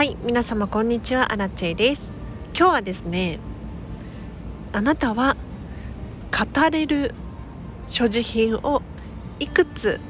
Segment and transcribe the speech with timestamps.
[0.00, 1.30] はい皆様こんにちは。
[1.30, 2.10] アラチェです。
[2.56, 3.38] 今日はですね
[4.72, 5.36] あなたは
[6.32, 7.14] 語れる
[7.86, 8.80] 所持品を
[9.40, 10.00] いくつ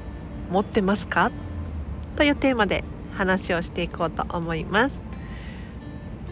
[0.49, 1.33] 持ってますか？
[2.15, 2.85] というテーマで
[3.15, 5.03] 話をしていこうと思います。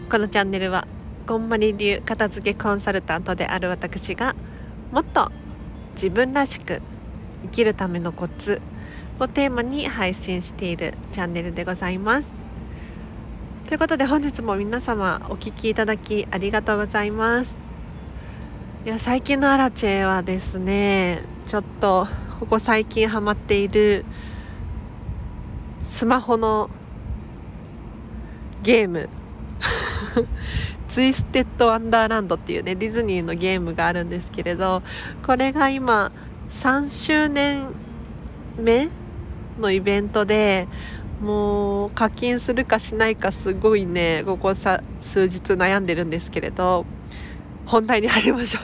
[0.09, 0.87] このチャンネルは
[1.27, 4.37] こんまり流片付けコンサルタントである私が
[4.93, 5.33] もっと
[5.95, 6.81] 自分らしく
[7.43, 8.61] 生きるためのコツ
[9.19, 12.38] をテーマに配信しているチャンネルでございます。
[13.69, 17.55] ということで本日も皆様お聴きいただきありがとうございます。
[18.83, 22.07] いや最近のアラチェはですねちょっと
[22.39, 24.05] ここ最近ハマっている
[25.85, 26.71] スマホの
[28.63, 29.07] ゲーム。
[30.89, 34.81] ツイステッド・ワンダーランドっていうねディズニーのゲームがあるんですけれど
[35.23, 36.11] これが今
[36.53, 37.67] 3周年
[38.57, 38.89] 目
[39.59, 40.67] のイベントで
[41.21, 46.85] もう課金するかしないかすごいねここさ数日悩んでるんですけれど
[47.65, 48.63] 本題に入りましょう。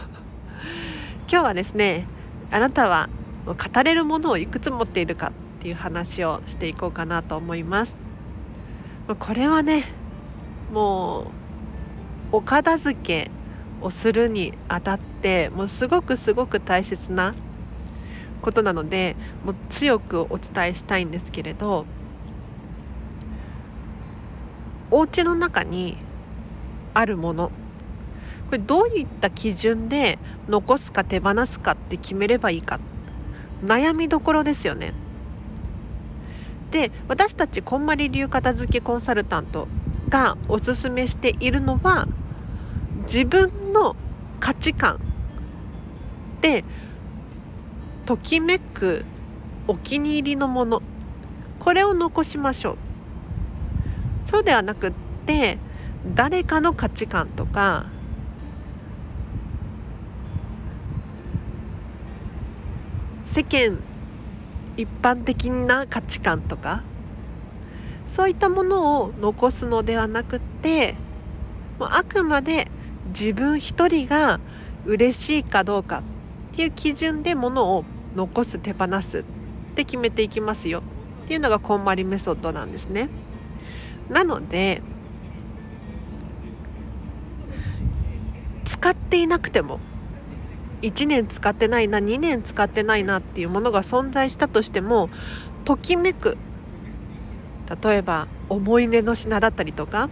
[1.30, 2.08] 今日はですね
[2.52, 3.10] あなたは
[3.46, 5.32] 語れるものをいくつ持っているかっ
[5.62, 7.96] ていう話をしていこうかなと思います。
[9.20, 9.92] これはね
[10.74, 11.32] も
[12.32, 13.30] うお片付け
[13.82, 17.36] をするにあたってもうすごくすごく大切な
[18.42, 21.86] ことなのでもう強くお伝えしたいんですけれど
[24.96, 25.98] お家の中に
[26.94, 27.52] あるもの。
[28.46, 32.80] これどういった基準で残すか手放すかって決めればいいか。
[33.62, 34.94] 悩みどころですよね。
[36.72, 39.68] で私たちこんまり流片付けコンサルタント
[40.08, 42.08] がおすすめしているのは
[43.04, 43.98] 自分の
[44.40, 45.02] 価値観
[46.40, 46.64] で
[48.06, 49.04] ときめく
[49.68, 50.82] お気に入りのもの。
[51.60, 52.85] これを残しましょう。
[54.26, 54.92] そうではなくっ
[55.26, 55.58] て
[56.14, 57.88] 誰かの価値観とか
[63.26, 63.80] 世間
[64.78, 66.84] 一般的な価値観とか
[68.08, 70.96] そういったものを残すのではなくって
[71.80, 72.70] もうあくまで
[73.08, 74.40] 自分一人が
[74.86, 76.02] 嬉しいかどうか
[76.54, 79.24] っていう基準でものを残す手放すっ
[79.76, 80.82] て決めていきますよ
[81.26, 83.10] っていうのがこんまりメソッドなんですね。
[84.10, 84.82] なので
[88.66, 89.80] 使っていなくても
[90.82, 95.10] 1年使ってないな2年使ってないなっていうものが存在したとしても
[95.64, 96.38] ときめく
[97.84, 100.10] 例えば思い出の品だったりとか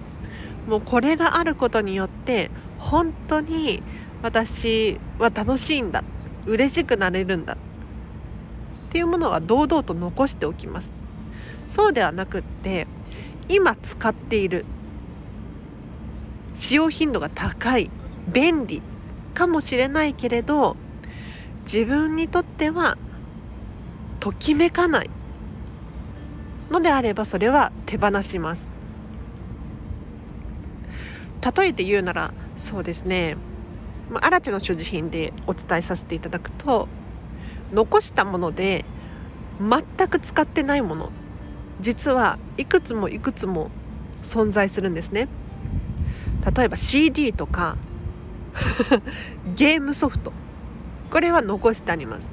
[0.67, 2.49] もうこれがあることによって
[2.79, 3.83] 本当に
[4.21, 6.03] 私は楽しいんだ
[6.45, 7.57] 嬉しくなれるんだっ
[8.89, 10.91] ていうものは堂々と残しておきます。
[11.69, 12.87] そうではなくって
[13.49, 14.65] 今使っている
[16.55, 17.89] 使用頻度が高い
[18.27, 18.81] 便利
[19.33, 20.77] かもしれないけれど
[21.65, 22.97] 自分にとっては
[24.19, 25.09] ときめかない
[26.69, 28.69] のであればそれは手放します。
[31.57, 33.35] 例えて言うならそうですね。
[34.21, 36.87] アラチェの所持品でお伝えさせていただくと
[37.71, 38.85] 残したもので
[39.59, 41.11] 全く使ってないもの
[41.83, 43.69] 実はいくつもいくつも
[44.23, 45.27] 存在するんですね。
[46.55, 47.75] 例えば CD とか
[49.55, 50.31] ゲームソフト。
[51.11, 52.31] これは残してあります。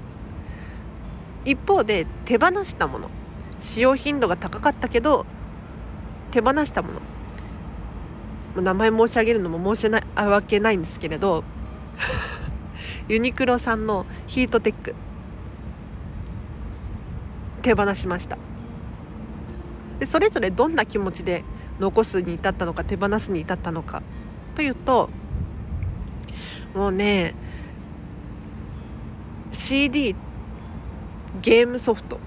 [1.45, 3.11] 一方で手放したもの。
[3.59, 5.27] 使用頻度が高かったけど
[6.31, 6.91] 手放したも
[8.55, 8.63] の。
[8.63, 11.45] 名前申し上げるのも申し訳ないんですけれど
[13.09, 14.95] ユニクロさんのヒートテック。
[17.63, 18.39] 手放しました。
[20.01, 21.45] でそれぞれどんな気持ちで
[21.79, 24.03] 残すに至ったのか手放すに至ったのか
[24.57, 25.11] というと
[26.75, 27.35] もうね
[29.53, 30.17] CD
[31.43, 32.19] ゲームソフト。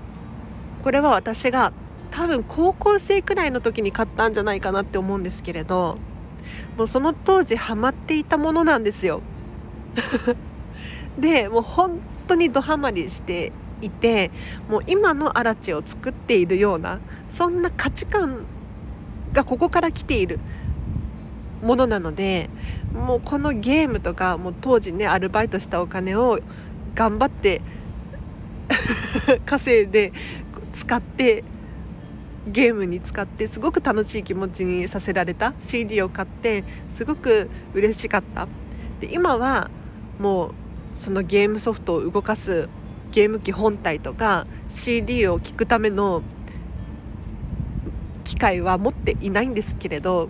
[0.83, 1.71] これは私が
[2.11, 5.97] 多分高校生くらいの時に買ったんじゃないかなって思うんですけれど
[6.77, 9.21] もうその当時ハマっていたものなんですよ。
[11.17, 13.51] でもう本当にドハマりして
[13.83, 14.31] いて
[14.69, 17.00] もう今のアラチを作っているような
[17.30, 18.45] そんな価値観
[19.31, 20.39] がここから来ている
[21.62, 22.50] ものなので
[22.94, 26.39] もうこのゲームとかもう当時ねアルバイトしたお金を
[26.94, 27.62] 頑張って
[29.45, 30.12] 稼いで
[30.74, 31.44] 使って
[32.47, 36.63] ゲームに使ってすごく楽しい気持ちにさせられた CD を買って
[36.95, 38.47] すごく嬉しかった。
[39.00, 39.69] で今は
[40.19, 40.51] もう
[40.94, 42.69] そのゲームソフトを動かす
[43.13, 46.24] ゲーム機本体とか CD を聴くための
[48.24, 50.30] 機会は持っていないんですけれど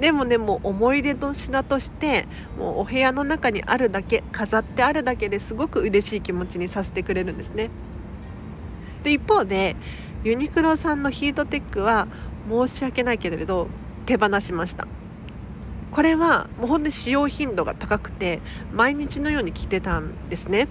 [0.00, 7.70] でもねもう思い出の品としてもうお部屋の中にあるだけ飾ってあるだけですごく嬉しい気持ちにさせてくれるんですね。
[9.02, 9.76] で一方で
[10.22, 12.06] ユニクロさんのヒートテックは
[12.48, 13.68] 申し訳ないけれど
[14.06, 14.86] 手放しました。
[15.90, 18.40] これはもうほんとに使用頻度が高くて
[18.72, 20.68] 毎日のように着てたんですね。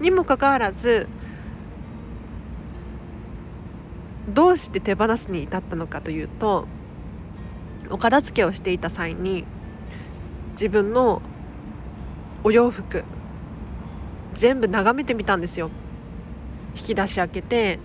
[0.00, 1.08] にもかかわらず
[4.28, 6.66] どうして手放すに至ったのかというと
[7.90, 9.44] お片付けをしていた際に
[10.52, 11.20] 自分の
[12.42, 13.04] お洋服
[14.34, 15.70] 全部眺めてみたんですよ。
[16.76, 17.78] 引き出し開けて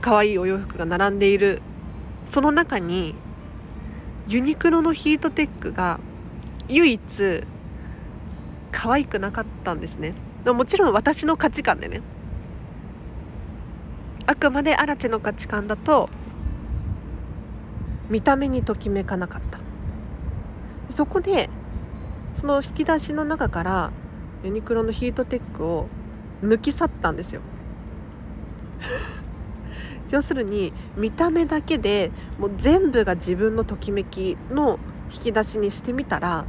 [0.00, 1.62] 可愛いお洋服が並んでいる。
[2.26, 3.14] その中に
[4.26, 6.00] ユニクロのヒートテックが
[6.68, 7.42] 唯一
[8.70, 10.14] 可愛くなかったんですね。
[10.54, 12.02] もちろん私の価値観でね。
[14.26, 16.08] あくまでアラチェの価値観だと
[18.10, 19.58] 見た目にときめかなかった。
[20.90, 21.48] そこで
[22.34, 23.92] その引き出しの中から
[24.44, 25.88] ユニクロのヒートテックを
[26.42, 27.40] 抜き去ったんですよ。
[30.10, 34.78] 要するに見た目だけでもう全部が自分のときめきの
[35.12, 36.44] 引き出しにしてみたら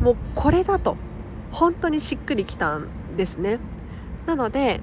[0.00, 0.96] もうこれだと
[1.52, 3.58] 本当にしっくりきたんですね。
[4.26, 4.80] なので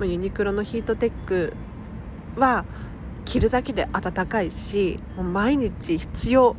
[0.00, 1.52] ユニクロのヒートテック
[2.36, 2.64] は
[3.24, 6.56] 着るだけで暖かいし毎日必要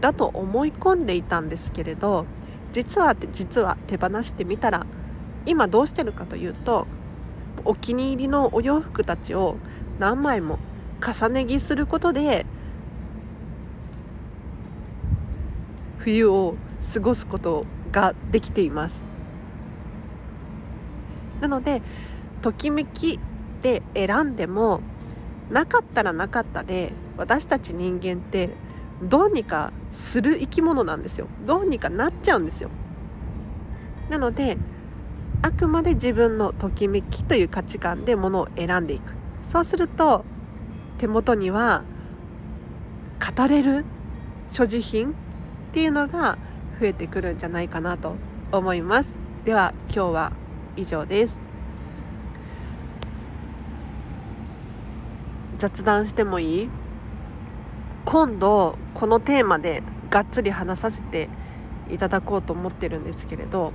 [0.00, 2.26] だと思い込んでいたんですけれど
[2.72, 4.86] 実は実は手放してみたら
[5.46, 6.86] 今どうしてるかというと
[7.64, 9.56] お気に入りのお洋服たちを
[9.98, 10.58] 何枚も
[11.04, 12.46] 重ね着することで
[15.98, 16.54] 冬を
[16.94, 19.09] 過ごすことができています。
[21.40, 21.82] なので
[22.42, 23.18] ときめき
[23.62, 24.80] で選んでも
[25.50, 28.50] なかったらなかったで私たち人間って
[29.02, 31.26] どうにかする生き物なんですよ。
[31.46, 32.70] どうにかなっちゃうんですよ。
[34.10, 34.58] なので
[35.42, 39.14] あくまで自分のときめきという価値観でものを選んでいく。
[39.42, 40.24] そうすると
[40.98, 41.82] 手元には
[43.36, 43.84] 語れる
[44.48, 45.12] 所持品っ
[45.72, 46.36] ていうのが
[46.78, 48.16] 増えてくるんじゃないかなと
[48.52, 49.14] 思います。
[49.44, 50.32] では今日は
[50.76, 51.40] 以上です。
[55.58, 56.70] 雑談してもいい？
[58.04, 61.28] 今度このテーマでがっつり話させて
[61.88, 63.72] いただこうと思ってるんですけれど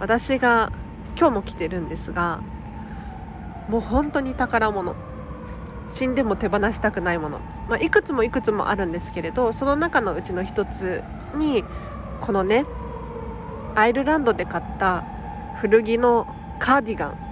[0.00, 0.72] 私が
[1.16, 2.40] 今日も来てるんですが
[3.68, 4.94] もう本当に宝物。
[5.90, 11.02] 死んでも手放したくないもの、まあ、いくつもいくつもあるんですけれどその中のうちの一つ
[11.34, 11.64] に
[12.20, 12.64] このね
[13.74, 15.04] アイルランドで買った
[15.56, 16.26] 古着の
[16.58, 17.30] カーディガン。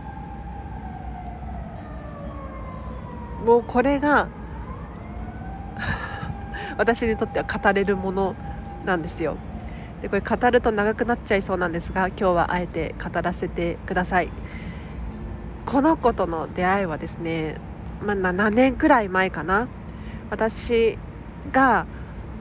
[3.45, 4.29] もうこれが
[6.77, 8.35] 私にとっては語れるもの
[8.85, 9.37] なんですよ。
[10.03, 14.31] でこれ語ると長くなっちゃいそうなんですが今日はあえて語らせてください。
[15.67, 17.57] この子との出会いはですね、
[18.03, 19.69] まあ、7年くらい前かな。
[20.31, 20.99] 私
[21.53, 21.87] が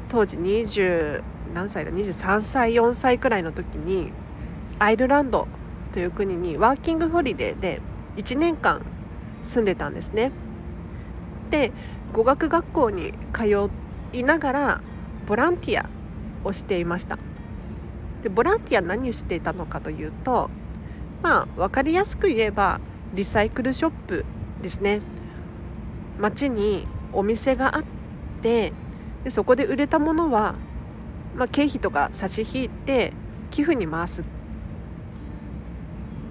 [0.09, 1.23] 当時20
[1.53, 4.11] 何歳だ？23歳4歳くらいの時に
[4.79, 5.47] アイルランド
[5.94, 7.81] という国にワーキングホリデーで
[8.18, 8.81] 1年間
[9.44, 10.31] 住んでたんですね。
[11.49, 11.71] で
[12.13, 13.69] 語学学校に通
[14.13, 14.81] いながら
[15.25, 15.89] ボランティア
[16.44, 17.18] をしていました。
[18.23, 20.49] でボランティア何をしていたのかというと
[21.21, 22.80] まあ分かりやすく言えば
[23.13, 24.25] リサイクルショップ
[24.61, 25.01] ですね。
[26.19, 27.83] 街にお店があっ
[28.42, 28.73] て
[29.23, 30.56] でそこで売れたものは、
[31.37, 33.13] まあ、経費とか差し引いて
[33.51, 34.23] 寄付に回すっ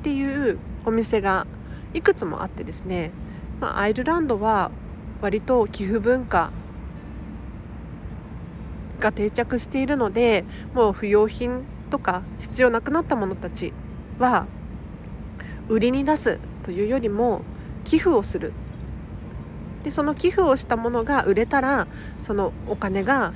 [0.03, 1.47] ていうお店が
[1.95, 3.13] いくつもあってですね、
[3.61, 4.71] まあ、アイルランドは
[5.23, 6.51] 割と寄付文化
[8.99, 10.45] が定着しているので
[10.75, 13.73] もう不要品とか必要なくなったものたち
[14.19, 14.47] は
[15.69, 17.43] 売りに出すというよりも
[17.85, 18.53] 寄付をする。
[19.85, 21.87] でその寄付をしたものが売れたら
[22.19, 23.33] そのお金が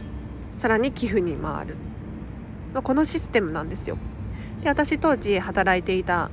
[0.53, 1.77] さらに寄付に回る、
[2.75, 3.97] まあ、このシステムなんですよ。
[4.63, 6.31] で私当時働いていた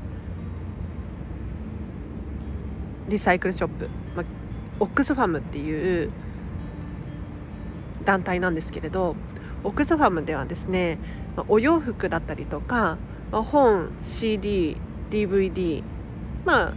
[3.08, 4.26] リサイクルショップ、まあ、
[4.80, 6.12] オックスファムっていう
[8.04, 9.16] 団体なんですけれど
[9.64, 10.98] オックスファムではですね
[11.48, 12.98] お洋服だったりとか
[13.32, 15.84] まあ本 CDDVD
[16.46, 16.74] まあ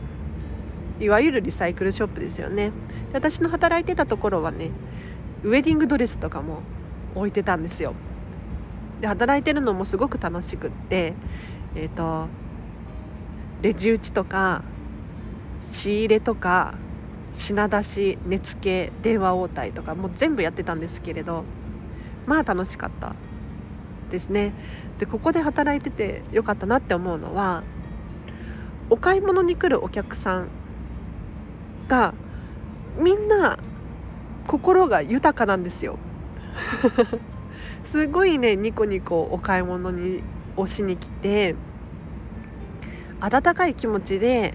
[1.01, 2.73] いわゆるリサイクルショップですよね。
[3.13, 4.71] 私の働いてたところはね
[5.43, 6.61] ウェディングドレスとかも
[7.15, 7.95] 置いてたんですよ。
[9.01, 11.15] で働いてるのもすごく楽しくって
[11.75, 12.27] えっ、ー、と
[13.63, 14.63] レジ打ちとか
[15.61, 16.75] 仕入れとか
[17.33, 21.45] 品出し値付け電話応対とかもう全部やってたんですけれど
[22.27, 23.15] まあ楽しかった
[24.11, 24.53] ですね。
[24.99, 27.63] でここで働いててよかったなって思うのは
[28.91, 30.49] お買い物に来るお客さん
[31.89, 32.13] が
[32.99, 33.59] みんな
[34.47, 35.99] 心が豊かなんですよ。
[37.85, 40.23] すごいねニコニコお買い物に
[40.57, 41.55] をしに来て
[43.21, 44.55] 温かい気持ちで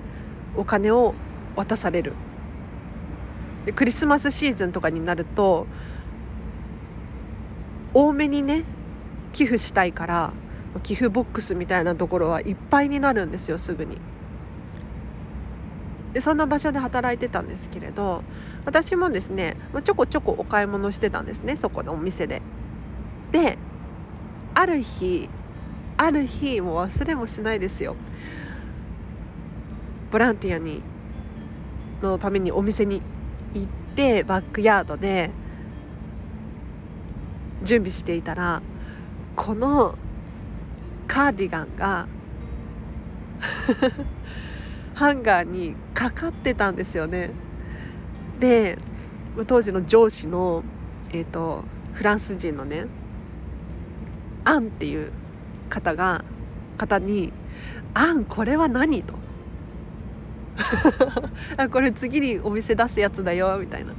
[0.55, 1.13] お金を
[1.55, 2.13] 渡される
[3.65, 5.67] でクリスマスシーズンとかになると
[7.93, 8.63] 多めにね
[9.33, 10.33] 寄付したいから
[10.83, 13.97] 寄付ボックスみたいなところはいっぱいになるんですよすぐに。
[16.15, 18.23] でそんな場所で働いてたんですけれど
[18.63, 22.41] 私もですねちょこちょこお買い物してたんですねそこのお店で。
[23.33, 23.57] で
[24.53, 25.27] ある日
[25.97, 27.97] ある日もう忘れもしないですよ
[30.09, 30.81] ボランティアに
[32.01, 33.01] のためにお店に
[33.53, 35.31] 行ってバックヤードで
[37.63, 38.61] 準備していたら
[39.35, 39.95] この
[41.07, 42.07] カーディガンが
[44.95, 47.31] ハンガーにかかってたんですよね。
[48.39, 48.77] で
[49.47, 50.63] 当時の上司の、
[51.11, 52.87] えーと、フランス人のね
[54.45, 55.11] アンっていう
[55.69, 56.23] 方が
[56.77, 57.33] 方に
[57.93, 59.03] 「アンこれは何?
[59.03, 59.13] 」と。
[61.69, 63.93] これ次にお店出すやつだよみたいな。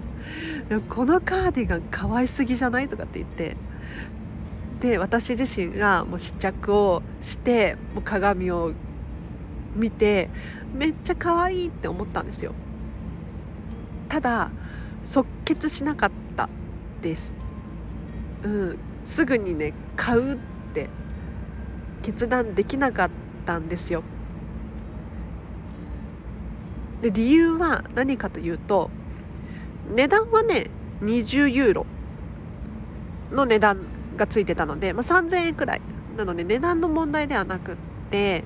[0.89, 3.57] このカーディガン可愛すぎじゃないとかって言って。
[4.81, 8.73] で私自身がもう試着をしてもう鏡を
[9.77, 10.29] 見て
[10.75, 12.53] めっちゃ可愛いって思ったんですよ。
[14.09, 14.51] ただ
[15.03, 16.49] 即決しなかった
[17.03, 17.35] です。
[18.43, 18.79] うん。
[19.05, 20.39] すぐにね買うっ
[20.75, 20.89] て
[22.03, 23.11] 決断できなかっ
[23.47, 24.03] たんですよ。
[27.03, 28.91] で理由は何かというと
[29.95, 30.71] 値段はね
[31.03, 31.87] 20ユーロ
[33.31, 33.79] の値段
[34.17, 35.81] がついてたので、まあ、3000円くらい。
[36.17, 37.77] なので値段の問題ではなくっ
[38.11, 38.43] て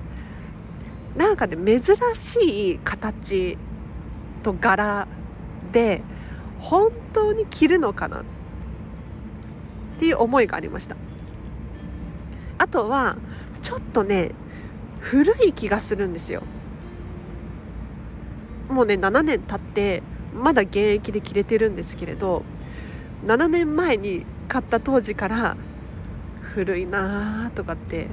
[1.15, 3.57] なんかね珍しい形
[4.43, 5.07] と柄
[5.71, 6.01] で
[6.59, 8.23] 本当に着るのかなっ
[9.99, 10.95] ていう思いがありました。
[12.57, 13.17] あとは
[13.61, 14.31] ちょっとね
[14.99, 16.43] 古い気がするんですよ。
[18.69, 20.03] もうね7年経って
[20.33, 22.43] まだ現役で着れてるんですけれど
[23.25, 25.57] 7年前に買った当時から
[26.41, 28.07] 古いなーとかって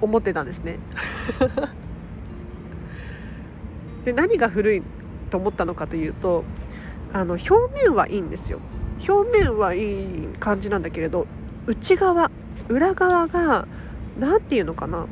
[0.00, 0.78] 思ってたんですね。
[4.04, 4.82] で何が古い
[5.30, 6.44] と思ったのかというと
[7.12, 7.50] あの表
[7.84, 8.60] 面はいいんですよ。
[9.08, 11.26] 表面はいい感じなんだけれど
[11.66, 12.30] 内側
[12.68, 13.66] 裏側が
[14.18, 15.06] 何て言うのかな。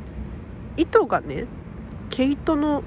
[0.77, 1.45] 糸がね
[2.09, 2.83] 毛糸の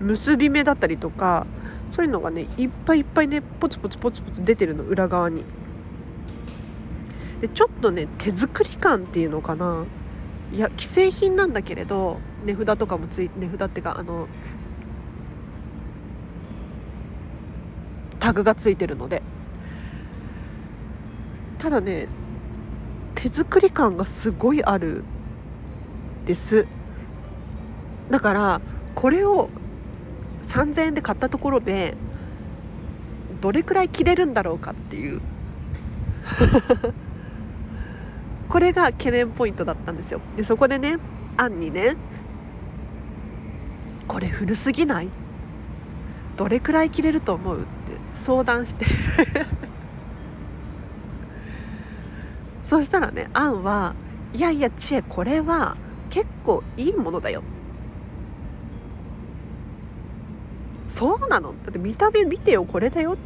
[0.00, 1.46] 結び目だったりとか
[1.88, 5.44] そういうのがねいっぱいいっぱいねポツポツポツポツ出てるの裏側に。
[7.40, 9.84] でちょっとね手作り感っていうのかな。
[10.52, 14.28] いや既製品なんだけれど値札とかもつい値札っていうかあの
[18.20, 19.22] タグがついてるので。
[21.58, 22.08] ただね
[23.14, 25.02] 手作り感がすごいある
[26.26, 26.66] です。
[28.10, 28.60] だから
[28.94, 29.48] これを
[30.42, 31.96] 3000円で買ったところで
[33.40, 35.22] どれくらい着れるんだろうかっていう。
[38.48, 40.20] これが懸念ポイントだったんですよ。
[40.36, 40.98] でそこでね
[41.36, 41.96] アンにね
[44.06, 45.10] これ古すぎない？
[46.36, 47.60] どれくらい着れると思う？
[47.60, 47.66] って
[48.14, 48.84] 相談して。
[52.62, 53.94] そしたらねアンは
[54.32, 55.76] いやいや知恵これは
[56.10, 57.42] 結構いいものだよ。
[60.88, 61.54] そうなの？
[61.64, 63.16] だって見た目見てよこれだよ。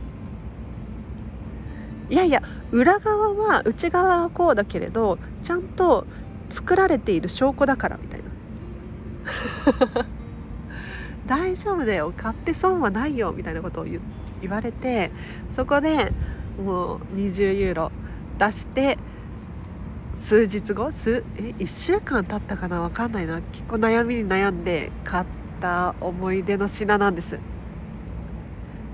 [2.11, 6.07] いやいや裏側は内側はこうだけれどちゃんと
[6.51, 8.29] 作られている証拠だからみたいな。
[11.27, 12.13] 大丈夫だよ。
[12.17, 13.33] 買って損はないよ。
[13.37, 14.01] みたいなことを言
[14.51, 15.11] われて
[15.51, 16.13] そこで
[16.63, 17.93] もう20ユーロ
[18.39, 18.99] 出して
[20.15, 22.81] 数日後数え1週間経ったかな？
[22.81, 23.41] 分かんないな。
[23.53, 25.27] 結構悩みに悩んで買っ
[25.61, 27.39] た思い出の品なんです。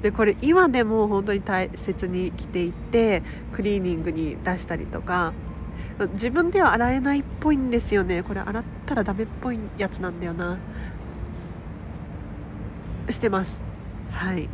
[0.05, 3.23] でこれ今でも本当に大切に着ていて
[3.55, 5.33] クリーニングに出したりとか
[6.13, 8.23] 自分では洗えないっぽいんですよね。
[8.23, 10.59] これ洗ったらダメっぽいやつなんだよな。
[13.09, 13.63] してます。
[14.11, 14.51] はい。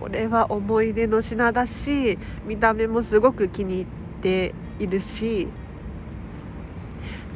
[0.00, 3.86] これは思い出の品だし見た目もすごく気に入っ
[4.20, 5.48] ているし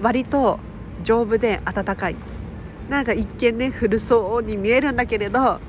[0.03, 0.59] 割と
[1.03, 2.17] 丈夫で暖かい。
[2.91, 5.61] なんか一見ね古そうに見えるんだけれど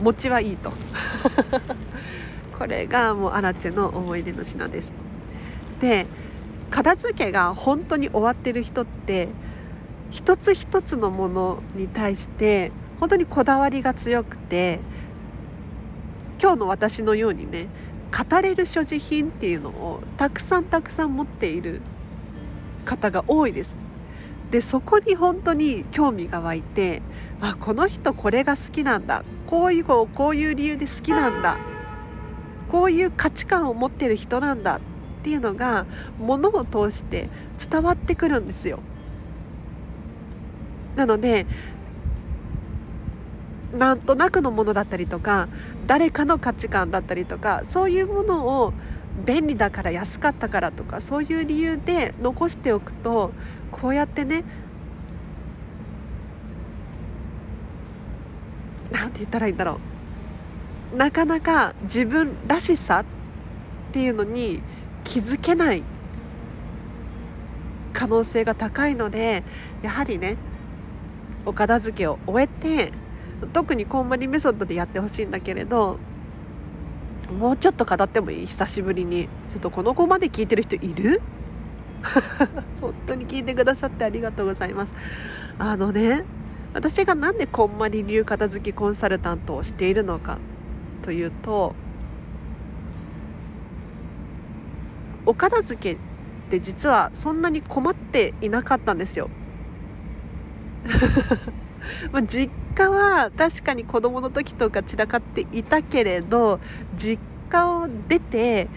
[0.00, 0.72] 餅はいいと。
[2.58, 4.92] これがもうアラチェの思い出の品です。
[5.80, 6.06] で
[6.70, 9.28] 片付けが本当に終わってる人って
[10.10, 14.80] 一つ一つのものに対して本当にこだわりが強くて
[16.40, 17.68] 今日の私のようにね
[18.10, 21.80] 語れる所持品っていうのをたくさんたくさん持っている
[22.84, 23.76] 方が多いです。
[24.50, 27.02] でそこに本当に興味が湧いて
[27.40, 29.24] あこの人これが好きなんだ。
[29.46, 31.58] こういうこういう理由で好きなんだ。
[32.68, 34.76] こういう価値観を持ってる人なんだ。
[34.76, 34.80] っ
[35.22, 35.86] ていうのが
[36.18, 37.28] 物を通して
[37.70, 38.80] 伝わってくるんですよ。
[40.96, 41.46] なので
[43.72, 45.48] なんとなくのものだったりとか
[45.86, 48.72] 誰かの価値観だったりとかそういうものを
[49.24, 53.32] 便利だから安かったからとかそういう理由で残しておくと
[53.70, 54.44] こうやってね
[58.90, 59.78] なんて言ったらいいんだろ
[60.92, 60.96] う。
[60.96, 63.04] なかなか自分らしさっ
[63.92, 64.62] ていうのに
[65.04, 65.84] 気づけない
[67.92, 69.42] 可能性が高いので
[69.82, 70.36] やはりね
[71.44, 72.92] お片付けを終えて
[73.52, 75.98] 特にこんまりメソッドでやってほしいんだけれど
[77.30, 78.46] もうちょっと語ってもいい？
[78.46, 79.28] 久しぶりに。
[79.48, 81.20] ちょっとこの子まで聞いてる人いる？
[82.80, 84.94] 本当に聞いてくださってありがとうございます。
[85.58, 86.24] あのね
[86.74, 90.38] 私がなんでこんまり流片付きコンサルタントをしているのか
[91.02, 91.74] というと
[95.26, 95.98] お片付けっ
[96.50, 99.30] て実はそんなに困っていなかったんですよ。
[102.12, 106.60] まあ、実家は確かに子供の時とか散らかっていたけれど
[106.96, 108.68] 実家を出て、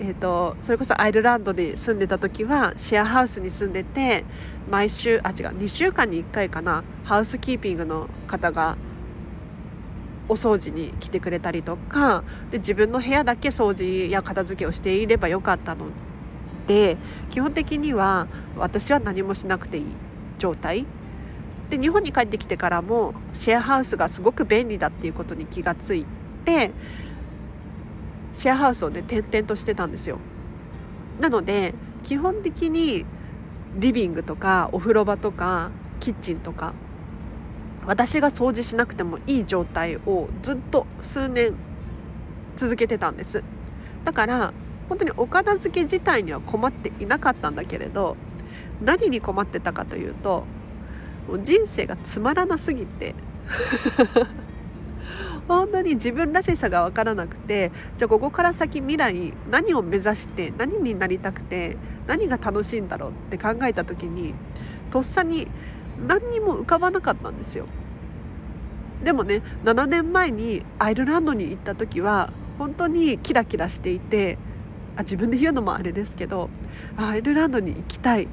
[0.00, 4.24] えーと、それこそアイルランドで住んでた時はシェアハウスに住んでて
[4.70, 8.76] 毎週あ違う2週間に1回かなハウスキーピングの方が
[10.28, 15.86] お掃除に来てくれたりとかで自分の部屋だけ掃除や片付けをしていればよかったの
[16.66, 16.96] で
[17.30, 19.84] 基本的には私は何もしなくていい
[20.38, 20.86] 状態。
[21.70, 26.04] で日本に帰ってきてからもシェアハウスがすごく便利だっていうことに気がつい
[26.44, 26.70] て
[28.32, 30.18] シェアハウスをね転々としてたんですよ。
[31.18, 33.06] なので基本的に
[33.78, 35.70] リビングとかお風呂場とか
[36.00, 36.74] キッチンとか
[37.86, 41.54] 私が掃除しなくてもいい状態をずっと数年
[42.56, 43.42] 続けてたんです。
[44.04, 44.52] だから
[44.88, 48.16] 本当にお片付け自体には困っていなかったんだけれど
[48.82, 50.44] 何に困ってたかというと
[51.28, 53.14] もう人生がつまらなすぎて。
[55.48, 57.72] 本当に自分らしさが分からなくて。
[57.96, 64.34] じゃあここから先未来何を目指して何になりたくて何が楽しいんだろうって考えた時に
[64.90, 65.48] とっさに
[66.06, 67.66] 何にも浮かばなかったんですよ。
[69.02, 74.38] でもね7年前にアイルランドに行った時は本当にキラキラしていて
[74.96, 76.50] あ自分で言うのもあれですけど
[76.96, 78.28] アイルランドに行きたい。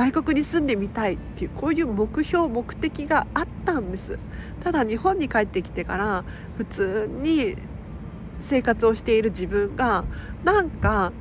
[0.00, 4.18] 外国に住んでみたいっていうこういう目標目的があったんです。
[4.62, 6.24] ただ日本に帰ってきてから
[6.56, 7.54] 普通に
[8.40, 10.04] 生活をしている自分が
[10.42, 11.12] なんか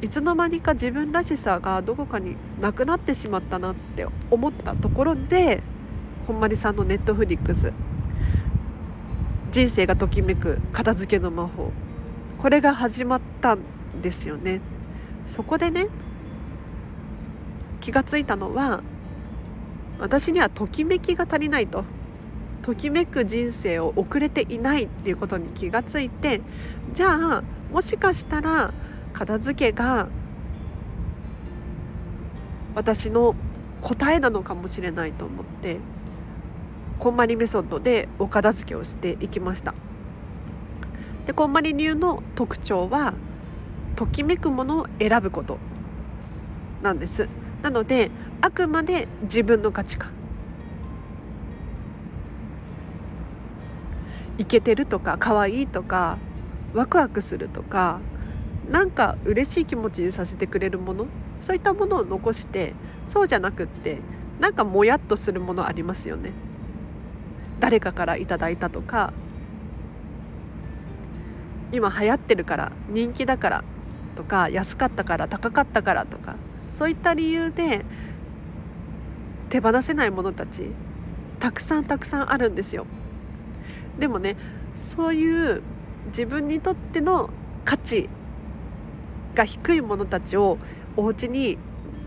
[0.00, 5.62] いつの間にか自分らしさがどこかになくなってしまったなって思ったところで
[6.26, 7.74] こんまりさんのネットフリックス。
[9.52, 11.72] 人生がときめく片付けの魔法。
[12.38, 13.58] これが始まったん
[14.00, 14.62] ですよね。
[15.26, 15.88] そこでね
[17.80, 18.82] 気がついたのは
[19.98, 21.84] 私にはときめきが足りないと。
[22.62, 26.42] ときめく人生を送れていないっていうことに気がついて
[26.92, 28.74] じゃあもしかしたら
[29.14, 30.08] 片付けが
[32.74, 33.34] 私の
[33.80, 35.78] 答えなのかもしれないと思って
[36.98, 39.74] こんまりメソッドでお片付けをしていきました。
[41.26, 43.14] でこんまり流の特徴は
[43.96, 45.58] ときめくものを選ぶこと
[46.82, 47.28] なんです。
[47.62, 50.12] なのであくまで自分の価値観。
[54.38, 56.16] イケてるとか可愛いとか
[56.72, 58.00] ワクワクするとか
[58.70, 61.06] なんか嬉しい気持ちにさせてくれるもの
[61.42, 62.72] そういったものを残して
[63.06, 63.98] そうじゃなくって
[64.38, 66.32] なんかもやっとするものありますよね。
[67.60, 69.12] 誰かからいただいたとか
[71.72, 73.64] 今流行ってるから人気だから
[74.16, 76.36] とか安かったから高かったからとか。
[76.70, 77.84] そういった理由で
[79.50, 80.70] 手放せないものたち
[81.38, 82.86] たくさんたくさんあるんですよ。
[83.98, 84.36] でもね
[84.76, 85.62] そういう
[86.06, 87.30] 自分にとっての
[87.64, 88.08] 価値
[89.34, 90.58] が低いものたちを
[90.96, 91.58] お家に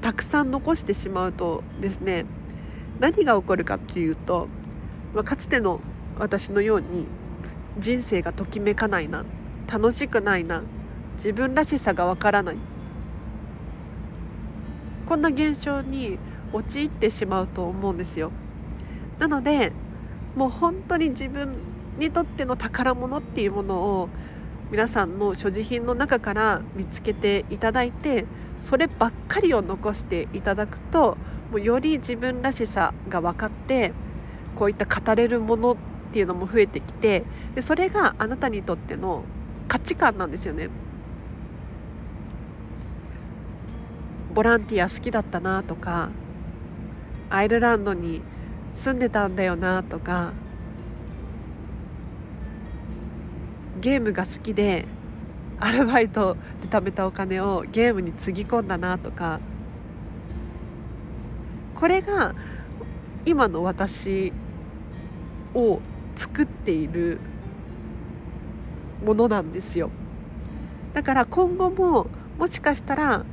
[0.02, 2.26] たくさん残してしまうとですね
[3.00, 4.48] 何が起こるかっていうと、
[5.14, 5.82] まあ、かつての
[6.18, 7.08] 私のように
[7.80, 9.26] 人生がときめかないな
[9.72, 10.64] 楽しくないな
[11.16, 12.73] 自分らしさがわからない。
[15.06, 16.18] こんな現象に
[16.54, 18.32] 陥ってしまうと思うんですよ。
[19.20, 19.72] なので
[20.36, 21.56] もう本当に自分
[21.98, 24.10] にとっての宝物っていうものを
[24.72, 28.26] 皆さんの所持品の中から見つけていただいて
[28.58, 31.18] そればっかりを残していただくと
[31.52, 33.94] もうより自分らしさが分かって
[34.56, 35.78] こういった語れるものっ
[36.12, 39.24] ていうのも増えてきてでそれがあなたにとっての
[39.68, 40.70] 価値観なんですよね。
[44.34, 46.10] ボランティア好きだったなとか
[47.30, 48.22] アイルランドに
[48.74, 50.34] 住んでたんだよなとか
[53.80, 54.86] ゲームが好きで
[55.60, 59.40] アルバイトで貯めたお金をゲームにつぎ込んだなとか
[61.76, 62.34] これが
[63.26, 64.34] 今の私
[65.54, 65.80] を
[66.16, 67.20] 作っている
[69.06, 69.90] ものなんですよ。
[70.94, 73.26] だから今後ももしかしたら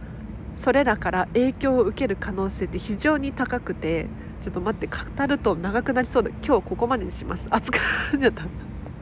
[0.61, 4.09] それらから影響を受ける可能性って非常に高くて
[4.43, 7.49] ちょっと待って語ると長くなりそうで今日ここまでにします。
[7.51, 8.45] 熱くなっちゃった。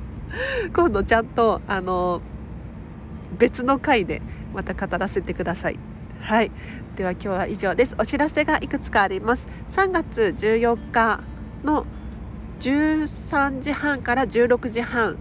[0.72, 2.22] 今度ちゃんとあの
[3.36, 4.22] 別の回で
[4.54, 5.80] また語らせてください。
[6.20, 6.52] はい。
[6.94, 7.96] では今日は以上です。
[7.98, 9.48] お知らせがいくつかあります。
[9.72, 11.20] 3月14日
[11.64, 11.86] の
[12.60, 15.16] 13時半から16時半。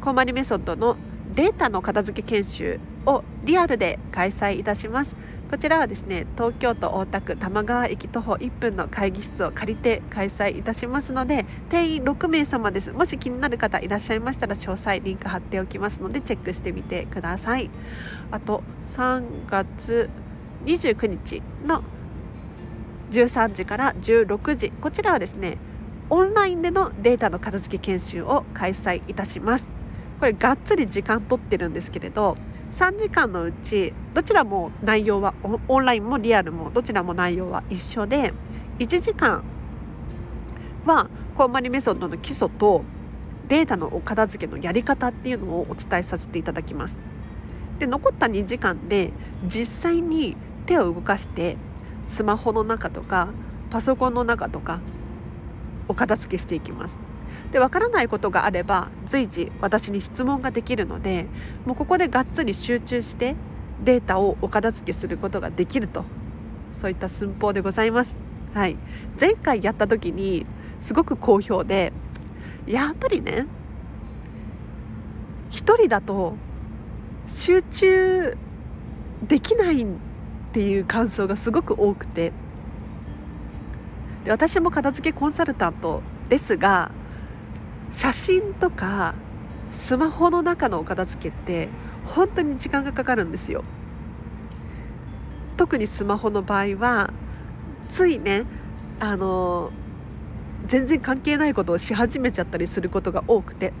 [0.00, 0.96] コーマリメソッドの
[1.34, 5.16] データの片付け研修をリアルで開催いたします。
[5.48, 12.90] こちらはですね東京都大田区玉川駅徒歩1分の会議室を借りて開催いたしますので定員6名様です。
[12.90, 17.70] もし気になる方いらっしゃいましたら詳細リンク貼っておきますのでチェックしてみてください。
[18.32, 20.10] あと3月
[20.64, 21.84] 29日の
[23.12, 24.72] 13時から16時。
[24.72, 25.58] こちらはですね
[26.10, 29.70] オンラインでのデータの片付け研修を開催いたします。
[30.18, 32.36] これがっつり時間取ってるんですけれど
[32.72, 35.34] 3時間のうちどちらも内容は
[35.68, 38.32] オンラインもリアルもどちらも内容は一緒で
[38.78, 39.44] 1時間
[40.84, 42.82] はコーマリメソッドの基礎と
[43.48, 46.98] データのお片付けのやり方っていうのをお伝えさせていただきます。
[47.78, 49.12] で残った2時間で
[49.44, 51.56] 実際に手を動かして
[52.04, 53.28] スマホの中とか
[53.70, 54.80] パソコンの中とか
[55.88, 56.98] お片付けしていきます。
[57.56, 61.24] でわからないことがあれば随時私に質問ができるので
[61.64, 63.34] もうここでがっつり集中して
[63.82, 66.04] データをお片付けすることができると。
[66.74, 68.14] そういった寸法でございます。
[68.52, 68.76] はい、
[69.18, 70.44] 前回やった時に
[70.82, 71.94] すごく好評で
[72.66, 73.46] やっぱりね
[75.48, 76.34] 一人だと
[77.26, 78.36] 集中
[79.26, 79.86] できないっ
[80.52, 82.34] ていう感想がすごく多くて。
[84.24, 86.90] で私も片付けコンサルタントですが
[87.96, 89.14] 写真とか
[89.70, 91.70] スマホの中のお片付けって
[92.04, 93.64] 本当に時間がかかるんですよ。
[95.56, 97.10] 特にスマホの場合は
[97.88, 98.44] ついね
[99.00, 99.70] あの
[100.66, 103.72] 全然関係ないことをし始めちゃったりすることが多くて。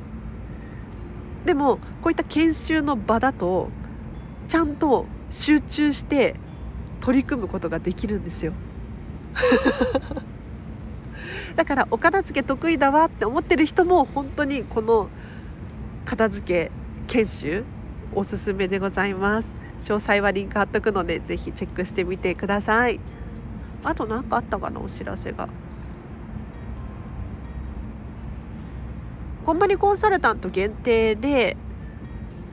[1.44, 3.68] でもこういった研修の場だと
[4.48, 6.36] ちゃんと集中して
[7.00, 8.54] 取り組むことができるんですよ。
[11.54, 15.08] だからお片付け得意だわって思ってる人も本当にこの
[16.04, 16.70] 片付け
[17.08, 17.64] 研修
[18.14, 19.54] おすすめでございます。
[19.80, 23.00] 詳細はリンク貼っとくのでぜひチェックしてみてください。
[23.84, 25.48] あと何かあったかなお知らせが。
[29.44, 31.56] こんまりコンサルタント限定で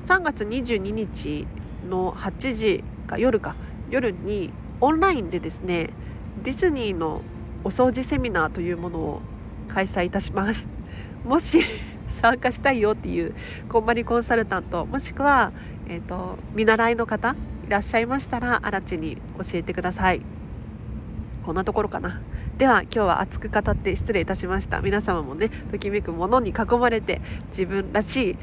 [0.05, 1.47] 3月22日
[1.89, 3.55] の8時か夜か
[3.89, 5.89] 夜にオンラインでですね
[6.43, 7.21] ディズニーの
[7.63, 9.21] お掃除セミナーというものを
[9.67, 10.69] 開催いたします。
[11.25, 11.59] もし
[12.09, 13.33] 参加したいよっていう
[13.67, 15.51] こんまりコンサルタントもしくは、
[15.87, 17.35] えーと、見習いの方
[17.67, 20.21] いらっしゃいましたら新地に教えてください。
[21.43, 22.21] こんなところかな。
[22.57, 24.81] では今日は熱く語って失礼いたしました。
[24.81, 28.37] 皆様もねときめくものに囲まれて自分らし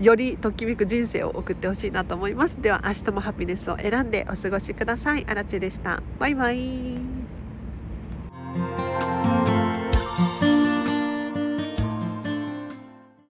[0.00, 2.60] いよりときめく人生を送ってほしいなと思います。
[2.60, 5.24] では明日もハピネスを選んでお過ごしください。
[5.28, 6.02] あらちでした。
[6.18, 7.17] バイバイ。
[8.58, 9.37] Música